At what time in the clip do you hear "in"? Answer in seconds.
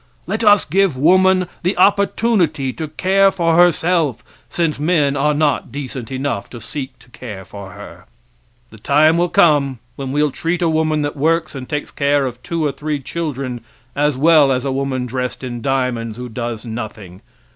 15.43-15.61